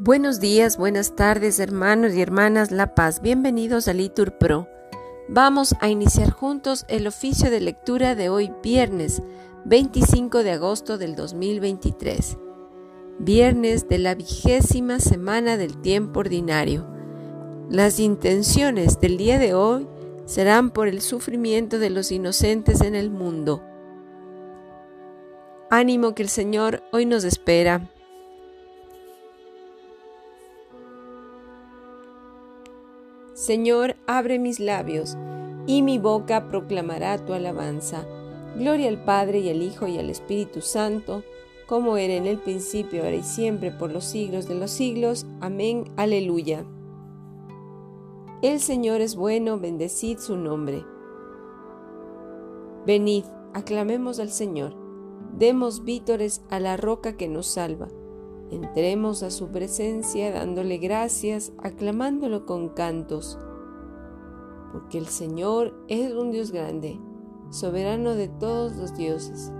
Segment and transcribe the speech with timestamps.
[0.00, 3.20] Buenos días, buenas tardes, hermanos y hermanas La Paz.
[3.20, 4.68] Bienvenidos a Litur Pro.
[5.26, 9.20] Vamos a iniciar juntos el oficio de lectura de hoy, viernes
[9.64, 12.38] 25 de agosto del 2023.
[13.18, 16.86] Viernes de la vigésima semana del tiempo ordinario.
[17.68, 19.88] Las intenciones del día de hoy
[20.26, 23.64] serán por el sufrimiento de los inocentes en el mundo.
[25.70, 27.90] Ánimo que el Señor hoy nos espera.
[33.38, 35.16] Señor, abre mis labios,
[35.64, 38.04] y mi boca proclamará tu alabanza.
[38.56, 41.22] Gloria al Padre y al Hijo y al Espíritu Santo,
[41.68, 45.24] como era en el principio, ahora y siempre, por los siglos de los siglos.
[45.40, 45.84] Amén.
[45.96, 46.64] Aleluya.
[48.42, 50.84] El Señor es bueno, bendecid su nombre.
[52.86, 53.22] Venid,
[53.54, 54.74] aclamemos al Señor,
[55.38, 57.86] demos vítores a la roca que nos salva.
[58.50, 63.38] Entremos a su presencia dándole gracias, aclamándolo con cantos,
[64.72, 66.98] porque el Señor es un Dios grande,
[67.50, 69.52] soberano de todos los dioses.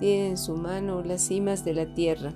[0.00, 2.32] Tiene en su mano las cimas de la tierra.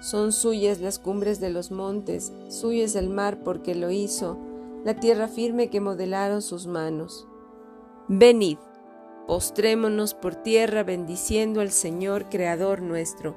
[0.00, 4.38] Son suyas las cumbres de los montes, suyo es el mar porque lo hizo,
[4.84, 7.28] la tierra firme que modelaron sus manos.
[8.08, 8.56] Venid,
[9.26, 13.36] postrémonos por tierra bendiciendo al Señor Creador nuestro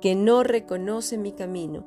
[0.00, 1.86] que no reconoce mi camino.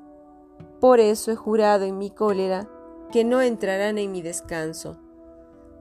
[0.79, 2.69] Por eso he jurado en mi cólera
[3.11, 4.97] que no entrarán en mi descanso.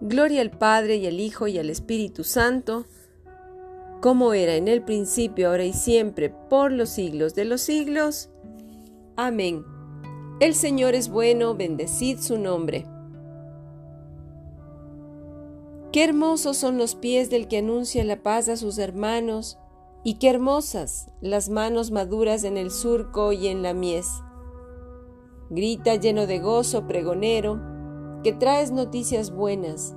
[0.01, 2.87] Gloria al Padre y al Hijo y al Espíritu Santo,
[4.01, 8.31] como era en el principio, ahora y siempre, por los siglos de los siglos.
[9.17, 9.65] Amén.
[10.41, 12.87] El Señor es bueno, bendecid su nombre.
[15.93, 19.59] Qué hermosos son los pies del que anuncia la paz a sus hermanos
[20.03, 24.09] y qué hermosas las manos maduras en el surco y en la mies.
[25.51, 27.61] Grita lleno de gozo, pregonero,
[28.23, 29.95] que traes noticias buenas.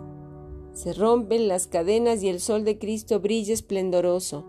[0.73, 4.45] Se rompen las cadenas y el sol de Cristo brilla esplendoroso.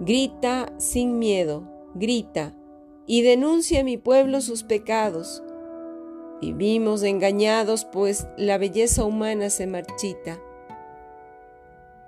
[0.00, 1.64] Grita sin miedo,
[1.94, 2.54] grita,
[3.06, 5.42] y denuncia a mi pueblo sus pecados.
[6.40, 10.40] Vivimos engañados, pues la belleza humana se marchita.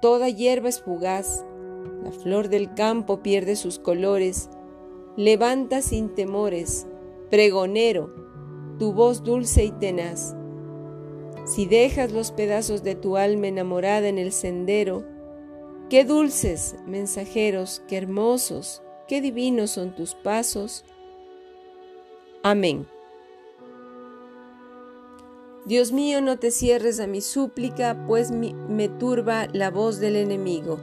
[0.03, 1.46] Toda hierba es fugaz,
[2.07, 4.49] la flor del campo pierde sus colores.
[5.17, 6.87] Levanta sin temores,
[7.31, 8.15] pregonero,
[8.79, 10.37] tu voz dulce y tenaz.
[11.47, 15.05] Si dejas los pedazos de tu alma enamorada en el sendero,
[15.91, 20.85] qué dulces, mensajeros, qué hermosos, qué divinos son tus pasos.
[22.45, 22.87] Amén.
[25.65, 30.79] Dios mío, no te cierres a mi súplica, pues me turba la voz del enemigo.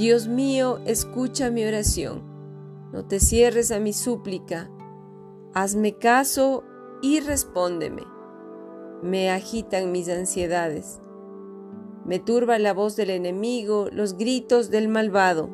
[0.00, 2.22] Dios mío, escucha mi oración.
[2.90, 4.70] No te cierres a mi súplica.
[5.52, 6.64] Hazme caso
[7.02, 8.04] y respóndeme.
[9.02, 11.02] Me agitan mis ansiedades.
[12.06, 15.50] Me turba la voz del enemigo, los gritos del malvado.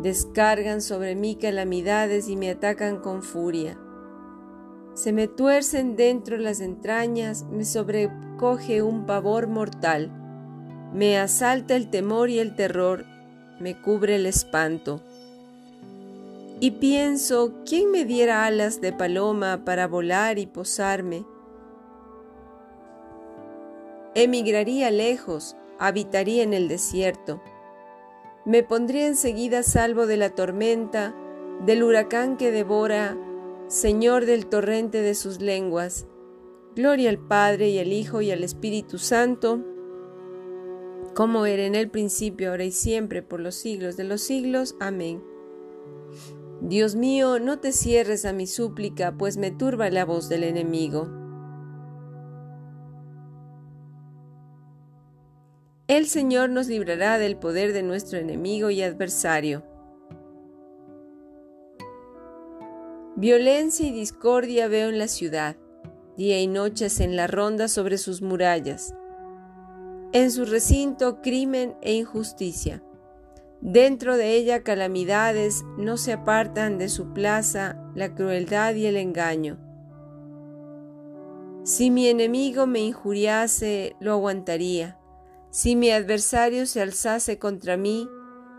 [0.00, 3.80] Descargan sobre mí calamidades y me atacan con furia.
[4.94, 10.21] Se me tuercen dentro las entrañas, me sobrecoge un pavor mortal
[10.92, 13.06] me asalta el temor y el terror,
[13.58, 15.00] me cubre el espanto.
[16.60, 21.24] Y pienso, ¿quién me diera alas de paloma para volar y posarme?
[24.14, 27.42] Emigraría lejos, habitaría en el desierto.
[28.44, 31.14] Me pondría enseguida salvo de la tormenta,
[31.64, 33.16] del huracán que devora,
[33.68, 36.06] Señor del torrente de sus lenguas.
[36.76, 39.71] Gloria al Padre y al Hijo y al Espíritu Santo,
[41.14, 44.74] como era en el principio, ahora y siempre, por los siglos de los siglos.
[44.80, 45.22] Amén.
[46.60, 51.08] Dios mío, no te cierres a mi súplica, pues me turba la voz del enemigo.
[55.88, 59.64] El Señor nos librará del poder de nuestro enemigo y adversario.
[63.16, 65.56] Violencia y discordia veo en la ciudad,
[66.16, 68.94] día y noche en la ronda sobre sus murallas
[70.12, 72.82] en su recinto crimen e injusticia.
[73.60, 79.58] Dentro de ella calamidades no se apartan de su plaza la crueldad y el engaño.
[81.64, 84.98] Si mi enemigo me injuriase, lo aguantaría.
[85.50, 88.08] Si mi adversario se alzase contra mí,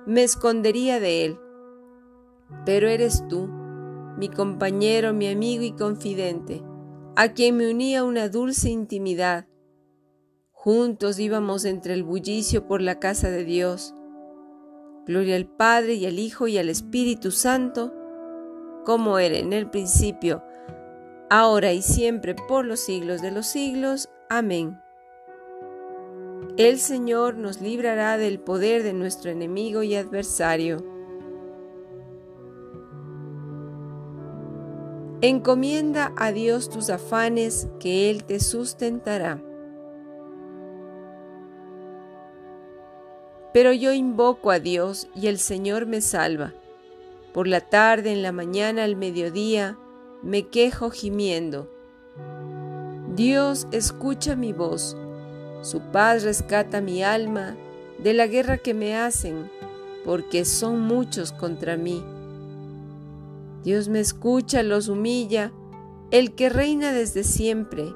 [0.06, 1.40] me escondería de él.
[2.66, 3.48] Pero eres tú,
[4.18, 6.64] mi compañero, mi amigo y confidente,
[7.16, 9.48] a quien me unía una dulce intimidad.
[10.64, 13.94] Juntos íbamos entre el bullicio por la casa de Dios.
[15.06, 17.94] Gloria al Padre y al Hijo y al Espíritu Santo,
[18.86, 20.42] como era en el principio,
[21.30, 24.10] ahora y siempre, por los siglos de los siglos.
[24.30, 24.80] Amén.
[26.56, 30.78] El Señor nos librará del poder de nuestro enemigo y adversario.
[35.20, 39.44] Encomienda a Dios tus afanes, que Él te sustentará.
[43.54, 46.54] Pero yo invoco a Dios y el Señor me salva.
[47.34, 49.78] Por la tarde, en la mañana, al mediodía,
[50.24, 51.70] me quejo gimiendo.
[53.16, 54.98] Dios escucha mi voz,
[55.62, 57.56] su paz rescata mi alma
[58.00, 59.52] de la guerra que me hacen,
[60.04, 62.04] porque son muchos contra mí.
[63.64, 65.52] Dios me escucha, los humilla,
[66.12, 67.94] el que reina desde siempre,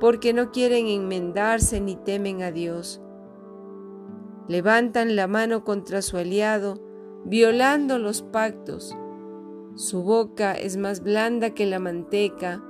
[0.00, 3.00] porque no quieren enmendarse ni temen a Dios.
[4.48, 6.80] Levantan la mano contra su aliado,
[7.24, 8.96] violando los pactos
[9.76, 12.62] su boca es más blanda que la manteca,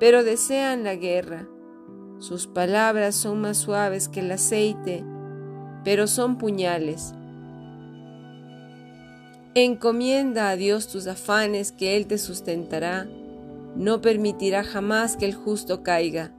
[0.00, 1.46] pero desean la guerra.
[2.18, 5.04] Sus palabras son más suaves que el aceite,
[5.84, 7.12] pero son puñales.
[9.54, 13.06] Encomienda a Dios tus afanes, que Él te sustentará.
[13.76, 16.32] No permitirá jamás que el justo caiga.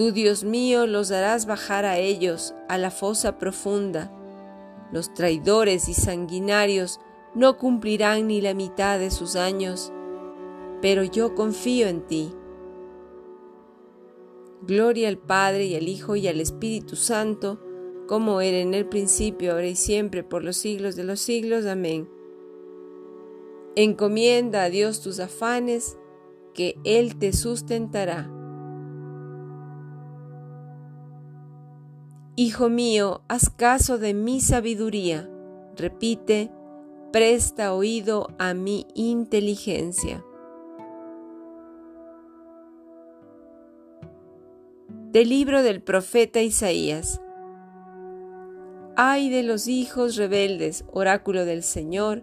[0.00, 4.10] Tú, Dios mío, los harás bajar a ellos, a la fosa profunda.
[4.90, 7.00] Los traidores y sanguinarios
[7.34, 9.92] no cumplirán ni la mitad de sus años,
[10.80, 12.32] pero yo confío en ti.
[14.62, 17.60] Gloria al Padre y al Hijo y al Espíritu Santo,
[18.08, 21.66] como era en el principio, ahora y siempre, por los siglos de los siglos.
[21.66, 22.08] Amén.
[23.76, 25.98] Encomienda a Dios tus afanes,
[26.54, 28.39] que Él te sustentará.
[32.42, 35.28] Hijo mío, haz caso de mi sabiduría.
[35.76, 36.50] Repite,
[37.12, 40.24] presta oído a mi inteligencia.
[45.12, 47.20] Del libro del profeta Isaías.
[48.96, 52.22] Ay de los hijos rebeldes, oráculo del Señor,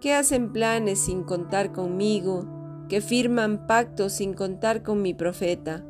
[0.00, 2.46] que hacen planes sin contar conmigo,
[2.88, 5.84] que firman pactos sin contar con mi profeta,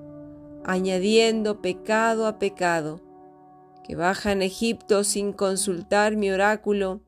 [0.65, 3.03] añadiendo pecado a pecado,
[3.85, 7.01] que bajan a Egipto sin consultar mi oráculo,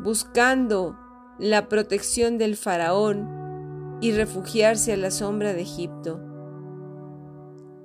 [0.00, 0.98] buscando
[1.38, 6.20] la protección del faraón y refugiarse a la sombra de Egipto.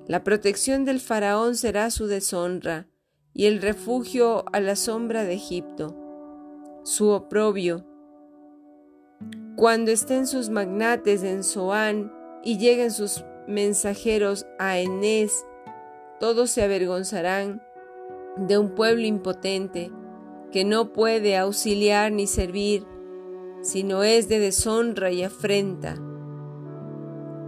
[0.08, 2.88] La protección del faraón será su deshonra
[3.34, 5.96] y el refugio a la sombra de Egipto,
[6.84, 7.86] su oprobio.
[9.56, 12.12] Cuando estén sus magnates en Zoán
[12.44, 15.46] y lleguen sus mensajeros a Enés,
[16.20, 17.62] todos se avergonzarán
[18.38, 19.92] de un pueblo impotente
[20.52, 22.86] que no puede auxiliar ni servir,
[23.62, 25.96] sino es de deshonra y afrenta.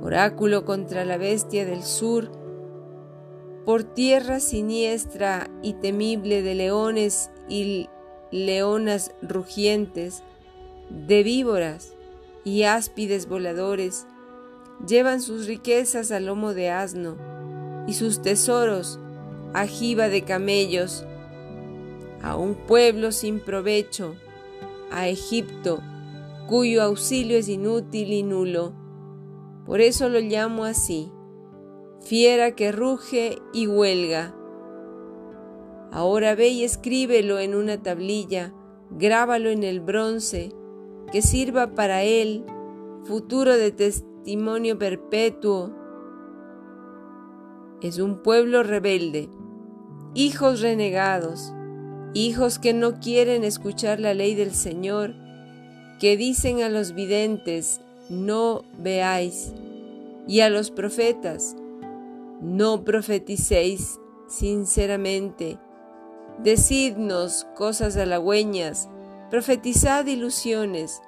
[0.02, 2.32] Oráculo contra la bestia del sur,
[3.66, 7.90] por tierra siniestra y temible de leones y
[8.32, 10.24] leonas rugientes,
[10.90, 11.94] de víboras
[12.44, 14.06] y áspides voladores,
[14.86, 17.16] llevan sus riquezas al lomo de asno
[17.88, 19.00] y sus tesoros
[19.54, 21.06] a jiba de camellos
[22.24, 24.16] a un pueblo sin provecho,
[24.90, 25.82] a Egipto,
[26.48, 28.74] cuyo auxilio es inútil y nulo.
[29.66, 31.12] Por eso lo llamo así,
[32.00, 34.34] fiera que ruge y huelga.
[35.92, 38.54] Ahora ve y escríbelo en una tablilla,
[38.90, 40.54] grábalo en el bronce,
[41.12, 42.46] que sirva para él
[43.04, 45.72] futuro de testimonio perpetuo.
[47.82, 49.30] Es un pueblo rebelde,
[50.16, 51.54] hijos renegados,
[52.14, 55.16] hijos que no quieren escuchar la ley del Señor,
[56.00, 59.54] que dicen a los videntes, no veáis,
[60.28, 61.56] y a los profetas,
[62.42, 65.58] no profeticéis sinceramente,
[66.44, 68.90] decidnos cosas halagüeñas,
[69.32, 71.02] profetizad ilusiones,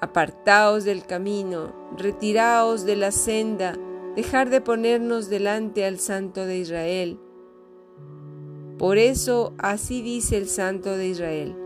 [0.00, 3.76] apartaos del camino, retiraos de la senda,
[4.14, 7.18] dejar de ponernos delante al Santo de Israel
[8.78, 11.56] Por eso así dice el Santo de Israel.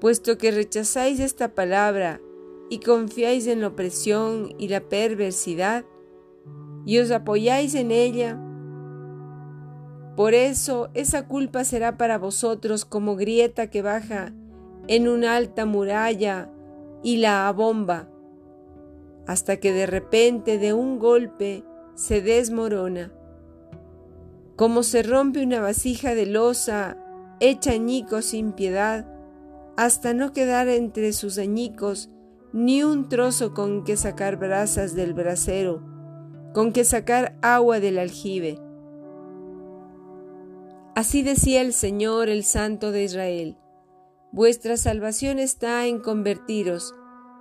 [0.00, 2.20] Puesto que rechazáis esta palabra
[2.70, 5.84] y confiáis en la opresión y la perversidad,
[6.86, 8.38] y os apoyáis en ella,
[10.20, 14.34] por eso esa culpa será para vosotros como grieta que baja
[14.86, 16.50] en una alta muralla
[17.02, 18.10] y la abomba,
[19.26, 23.12] hasta que de repente de un golpe se desmorona.
[24.60, 26.98] Como se rompe una vasija de losa
[27.40, 29.06] hecha añicos sin piedad,
[29.78, 32.10] hasta no quedar entre sus añicos
[32.52, 35.82] ni un trozo con que sacar brasas del brasero,
[36.52, 38.58] con que sacar agua del aljibe.
[40.94, 43.56] Así decía el Señor, el Santo de Israel,
[44.30, 46.94] vuestra salvación está en convertiros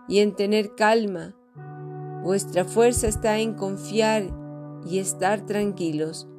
[0.07, 1.35] y en tener calma,
[2.23, 4.23] vuestra fuerza está en confiar
[4.85, 6.29] y estar tranquilos.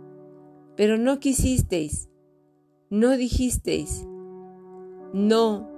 [0.80, 2.08] Pero no quisisteis,
[2.88, 4.06] no dijisteis,
[5.12, 5.68] no,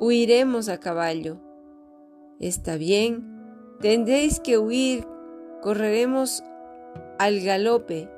[0.00, 1.36] huiremos a caballo.
[2.38, 3.38] Está bien,
[3.82, 5.06] tendréis que huir,
[5.60, 6.42] correremos
[7.18, 8.08] al galope,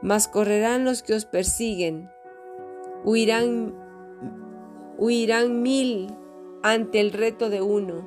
[0.00, 2.08] mas correrán los que os persiguen,
[3.04, 3.74] huirán,
[4.96, 6.14] huirán mil
[6.62, 8.06] ante el reto de uno,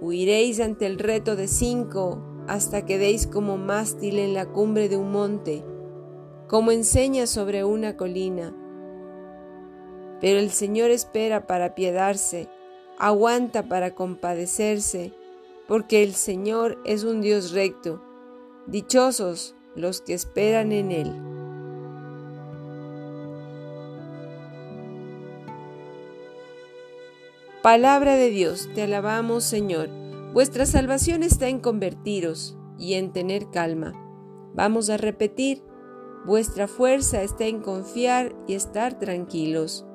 [0.00, 4.96] huiréis ante el reto de cinco, hasta que deis como mástil en la cumbre de
[4.96, 5.64] un monte,
[6.48, 8.54] como enseña sobre una colina.
[10.20, 12.48] Pero el Señor espera para piedarse,
[12.98, 15.12] aguanta para compadecerse,
[15.66, 18.02] porque el Señor es un Dios recto.
[18.66, 21.12] Dichosos los que esperan en Él.
[27.64, 29.88] Palabra de Dios, te alabamos Señor.
[30.34, 33.94] Vuestra salvación está en convertiros y en tener calma.
[34.52, 35.62] Vamos a repetir,
[36.24, 39.86] vuestra fuerza está en confiar y estar tranquilos.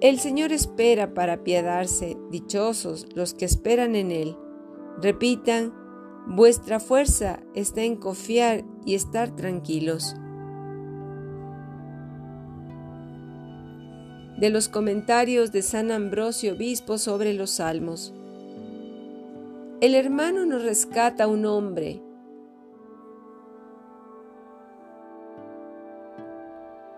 [0.00, 4.36] El Señor espera para piadarse, dichosos los que esperan en Él.
[5.00, 5.72] Repitan,
[6.26, 10.16] vuestra fuerza está en confiar y estar tranquilos.
[14.38, 18.12] De los comentarios de San Ambrosio Obispo sobre los Salmos.
[19.82, 22.00] El hermano nos rescata un hombre.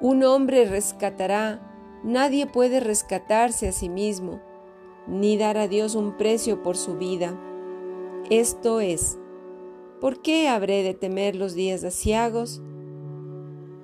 [0.02, 4.42] Un hombre rescatará Nadie puede rescatarse a sí mismo,
[5.06, 7.40] ni dar a Dios un precio por su vida.
[8.28, 9.18] Esto es,
[9.98, 12.60] ¿por qué habré de temer los días asiagos?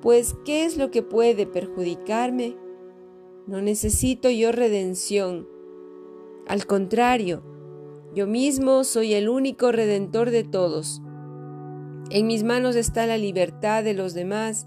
[0.02, 2.54] Pues, ¿qué es lo que puede perjudicarme?
[3.46, 5.48] No necesito yo redención.
[6.46, 7.49] Al contrario,
[8.14, 11.00] yo mismo soy el único redentor de todos.
[12.10, 14.66] En mis manos está la libertad de los demás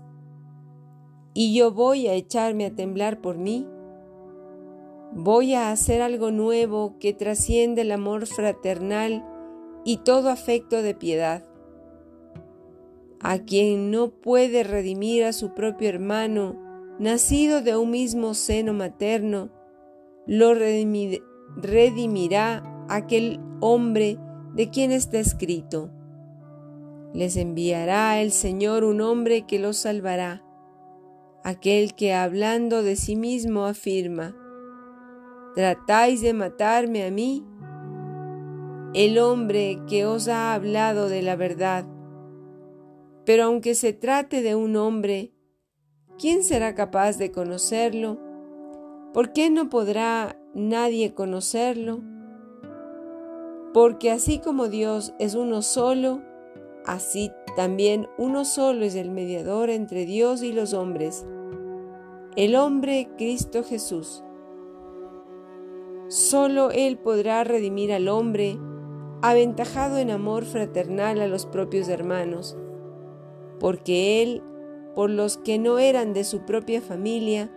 [1.34, 3.68] y yo voy a echarme a temblar por mí.
[5.12, 9.26] Voy a hacer algo nuevo que trasciende el amor fraternal
[9.84, 11.44] y todo afecto de piedad.
[13.20, 16.56] A quien no puede redimir a su propio hermano,
[16.98, 19.50] nacido de un mismo seno materno,
[20.26, 24.18] lo redimirá aquel hombre
[24.54, 25.92] de quien está escrito.
[27.14, 30.44] Les enviará el Señor un hombre que los salvará
[31.44, 34.36] aquel que hablando de sí mismo afirma,
[35.56, 37.46] ¿tratáis de matarme a mí?
[38.94, 41.86] El hombre que os ha hablado de la verdad.
[43.26, 45.34] Pero aunque se trate de un hombre,
[46.18, 48.20] ¿quién será capaz de conocerlo?
[49.14, 52.04] ¿Por qué no podrá nadie conocerlo?
[53.74, 56.22] Porque así como Dios es uno solo,
[56.86, 61.26] así también uno solo es el mediador entre Dios y los hombres,
[62.36, 64.24] el hombre Cristo Jesús.
[66.08, 68.60] Solo Él podrá redimir al hombre,
[69.22, 72.58] aventajado en amor fraternal a los propios hermanos,
[73.60, 74.44] porque Él,
[74.94, 77.52] por los que no eran de su propia familia,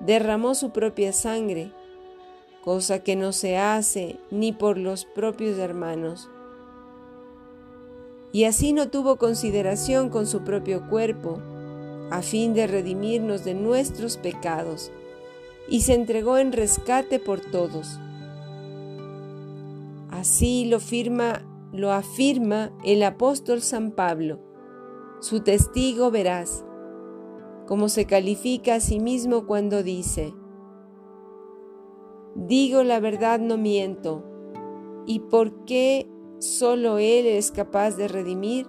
[0.00, 1.72] derramó su propia sangre,
[2.62, 6.28] cosa que no se hace ni por los propios hermanos
[8.32, 11.38] y así no tuvo consideración con su propio cuerpo,
[12.10, 14.92] a fin de redimirnos de nuestros pecados,
[15.68, 17.98] y se entregó en rescate por todos.
[20.10, 24.38] Así lo firma, lo afirma el apóstol San Pablo,
[25.20, 26.64] su testigo verás,
[27.66, 30.34] como se califica a sí mismo cuando dice,
[32.40, 34.24] Digo la verdad, no miento,
[35.06, 38.66] ¿y por qué solo Él es capaz de redimir?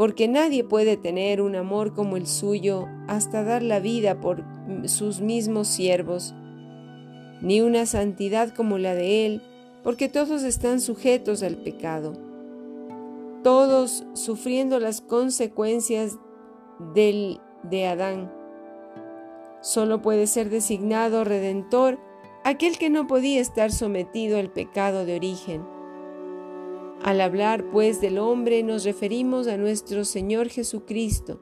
[0.00, 4.42] porque nadie puede tener un amor como el suyo hasta dar la vida por
[4.86, 6.34] sus mismos siervos,
[7.42, 9.42] ni una santidad como la de Él,
[9.82, 12.14] porque todos están sujetos al pecado,
[13.42, 16.16] todos sufriendo las consecuencias
[16.94, 18.32] del, de Adán.
[19.60, 21.98] Solo puede ser designado redentor
[22.44, 25.62] aquel que no podía estar sometido al pecado de origen.
[27.02, 31.40] Al hablar pues del hombre nos referimos a nuestro Señor Jesucristo,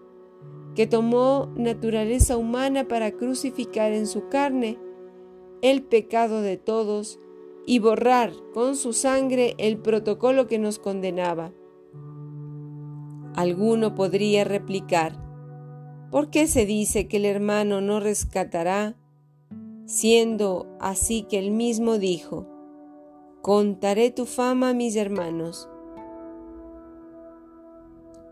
[0.75, 4.79] que tomó naturaleza humana para crucificar en su carne
[5.63, 7.19] el pecado de todos
[7.67, 11.53] y borrar con su sangre el protocolo que nos condenaba.
[13.35, 15.13] Alguno podría replicar,
[16.11, 18.97] ¿por qué se dice que el hermano no rescatará,
[19.89, 22.47] siendo así que él mismo dijo,
[23.41, 25.67] contaré tu fama a mis hermanos?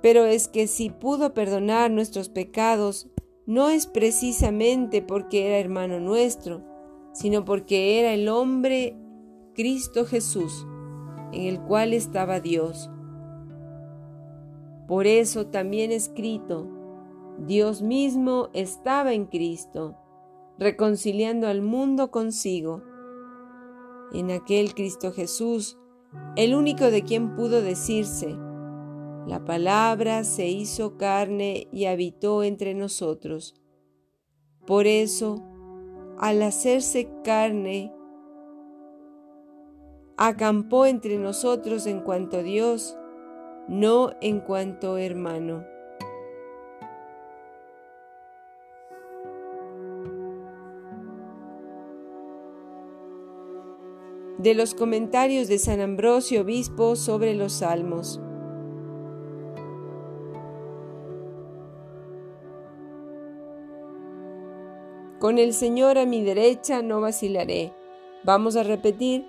[0.02, 3.08] Pero es que si pudo perdonar nuestros pecados,
[3.46, 6.62] no es precisamente porque era hermano nuestro,
[7.12, 8.94] sino porque era el hombre
[9.54, 10.66] Cristo Jesús,
[11.32, 12.90] en el cual estaba Dios.
[14.86, 16.68] Por eso también escrito,
[17.38, 19.96] Dios mismo estaba en Cristo,
[20.58, 22.82] reconciliando al mundo consigo.
[24.12, 25.78] En aquel Cristo Jesús,
[26.36, 28.36] el único de quien pudo decirse,
[29.26, 33.54] la palabra se hizo carne y habitó entre nosotros.
[34.66, 35.42] Por eso,
[36.18, 37.92] al hacerse carne,
[40.16, 42.96] acampó entre nosotros en cuanto Dios,
[43.68, 45.64] no en cuanto hermano.
[54.38, 58.20] De los comentarios de San Ambrosio Obispo sobre los Salmos.
[65.18, 67.72] Con el Señor a mi derecha no vacilaré.
[68.22, 69.26] Vamos a repetir.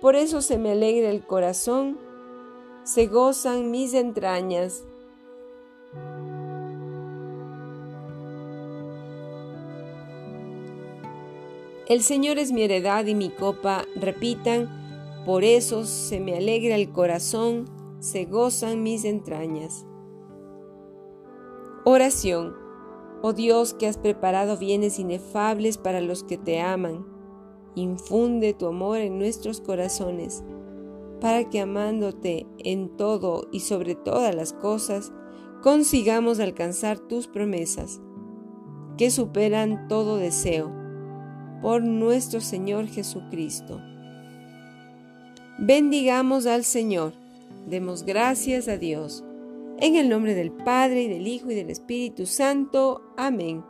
[0.00, 1.98] Por eso se me alegra el corazón,
[2.82, 4.84] se gozan mis entrañas.
[11.90, 16.92] El Señor es mi heredad y mi copa, repitan, por eso se me alegra el
[16.92, 17.64] corazón,
[17.98, 19.88] se gozan mis entrañas.
[21.84, 22.54] Oración.
[23.22, 27.04] Oh Dios que has preparado bienes inefables para los que te aman,
[27.74, 30.44] infunde tu amor en nuestros corazones,
[31.20, 35.12] para que amándote en todo y sobre todas las cosas,
[35.60, 38.00] consigamos alcanzar tus promesas,
[38.96, 40.79] que superan todo deseo,
[41.60, 43.80] por nuestro Señor Jesucristo.
[45.58, 47.12] Bendigamos al Señor,
[47.68, 49.24] demos gracias a Dios
[49.80, 53.02] en el nombre del Padre, y del Hijo, y del Espíritu Santo.
[53.16, 53.64] Amén.